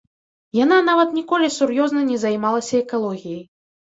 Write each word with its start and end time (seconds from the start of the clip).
Яна 0.59 0.77
нават 0.87 1.13
ніколі 1.19 1.51
сур'ёзна 1.57 2.01
не 2.09 2.17
займалася 2.25 2.75
экалогіяй. 2.85 3.43